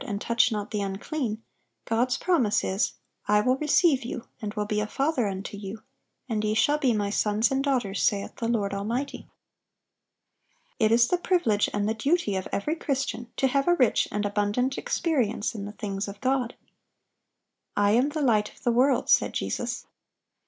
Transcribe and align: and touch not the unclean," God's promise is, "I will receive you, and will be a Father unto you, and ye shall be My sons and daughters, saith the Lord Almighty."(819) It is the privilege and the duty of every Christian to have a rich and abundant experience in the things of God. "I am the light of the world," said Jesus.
and 0.03 0.19
touch 0.19 0.51
not 0.51 0.71
the 0.71 0.81
unclean," 0.81 1.43
God's 1.85 2.17
promise 2.17 2.63
is, 2.63 2.93
"I 3.27 3.41
will 3.41 3.57
receive 3.57 4.03
you, 4.03 4.23
and 4.41 4.51
will 4.55 4.65
be 4.65 4.79
a 4.79 4.87
Father 4.87 5.27
unto 5.27 5.57
you, 5.57 5.83
and 6.27 6.43
ye 6.43 6.55
shall 6.55 6.79
be 6.79 6.91
My 6.91 7.11
sons 7.11 7.51
and 7.51 7.63
daughters, 7.63 8.01
saith 8.01 8.37
the 8.37 8.47
Lord 8.47 8.73
Almighty."(819) 8.73 9.27
It 10.79 10.91
is 10.91 11.07
the 11.07 11.19
privilege 11.19 11.69
and 11.71 11.87
the 11.87 11.93
duty 11.93 12.35
of 12.35 12.47
every 12.51 12.75
Christian 12.77 13.31
to 13.37 13.45
have 13.49 13.67
a 13.67 13.75
rich 13.75 14.07
and 14.11 14.25
abundant 14.25 14.75
experience 14.75 15.53
in 15.53 15.65
the 15.65 15.73
things 15.73 16.07
of 16.07 16.19
God. 16.19 16.55
"I 17.77 17.91
am 17.91 18.09
the 18.09 18.23
light 18.23 18.51
of 18.51 18.63
the 18.63 18.71
world," 18.71 19.07
said 19.07 19.33
Jesus. 19.33 19.85